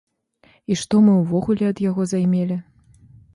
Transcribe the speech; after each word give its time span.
І 0.71 0.77
што 0.83 1.01
мы 1.07 1.13
ўвогуле 1.17 1.67
ад 1.73 1.83
яго 1.89 2.07
займелі? 2.13 2.59